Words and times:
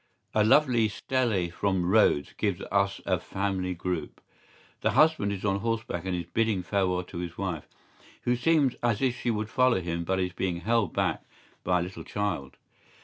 ¬Ý 0.33 0.41
A 0.41 0.43
lovely 0.43 0.87
stele 0.87 1.51
from 1.51 1.85
Rhodes 1.85 2.33
gives 2.33 2.59
us 2.71 3.01
a 3.05 3.19
family 3.19 3.75
group.¬Ý 3.75 4.23
The 4.81 4.91
husband 4.93 5.31
is 5.31 5.45
on 5.45 5.59
horseback 5.59 6.05
and 6.05 6.15
is 6.15 6.25
bidding 6.25 6.63
farewell 6.63 7.03
to 7.03 7.19
his 7.19 7.37
wife, 7.37 7.67
who 8.23 8.35
seems 8.35 8.73
as 8.81 9.03
if 9.03 9.15
she 9.15 9.29
would 9.29 9.51
follow 9.51 9.79
him 9.79 10.03
but 10.03 10.19
is 10.19 10.33
being 10.33 10.61
held 10.61 10.91
back 10.95 11.23
by 11.63 11.81
a 11.81 11.83
little 11.83 12.03
child. 12.03 12.57